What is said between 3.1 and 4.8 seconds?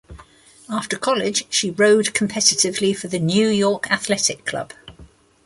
New York Athletic Club.